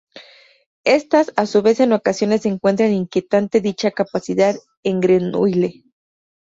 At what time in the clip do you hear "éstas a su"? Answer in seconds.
0.87-1.61